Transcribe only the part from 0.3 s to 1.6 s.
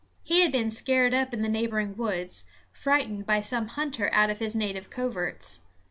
had been scared up in the